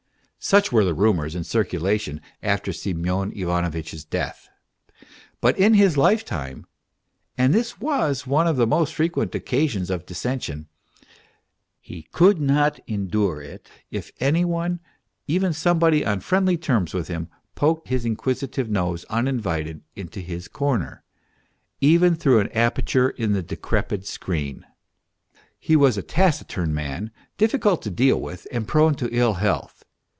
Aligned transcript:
Such 0.43 0.71
were 0.71 0.83
the 0.83 0.95
rumours 0.95 1.35
in 1.35 1.43
circulation 1.43 2.19
after 2.41 2.73
Semyon 2.73 3.31
Ivanovitch's 3.35 4.03
death. 4.03 4.49
But 5.39 5.55
in 5.55 5.75
his 5.75 5.97
lifetime 5.97 6.65
(and 7.37 7.53
this 7.53 7.79
was 7.79 8.25
one 8.25 8.47
of 8.47 8.57
the 8.57 8.65
most 8.65 8.95
frequent 8.95 9.35
occasions 9.35 9.91
of 9.91 10.07
dissension) 10.07 10.67
he 11.79 12.07
could 12.11 12.41
not 12.41 12.79
endure 12.87 13.39
it 13.39 13.69
if 13.91 14.11
any 14.19 14.43
one, 14.43 14.79
even 15.27 15.53
somebody 15.53 16.03
on 16.03 16.21
friendly 16.21 16.57
terms 16.57 16.91
with 16.91 17.07
him, 17.07 17.27
poked 17.53 17.89
his 17.89 18.03
inquisitive 18.03 18.67
nose 18.67 19.05
uninvited 19.11 19.83
into 19.95 20.21
his 20.21 20.47
corner, 20.47 21.03
even 21.81 22.15
through 22.15 22.39
an 22.39 22.51
aperture 22.53 23.11
in 23.11 23.33
the 23.33 23.43
decrepit 23.43 24.07
screen. 24.07 24.65
He 25.59 25.75
was 25.75 25.99
a 25.99 26.01
taciturn 26.01 26.73
man 26.73 27.11
difficult 27.37 27.83
to 27.83 27.91
deal 27.91 28.19
with 28.19 28.47
and 28.51 28.67
prone 28.67 28.95
to 28.95 29.15
ill 29.15 29.35
health. 29.35 29.77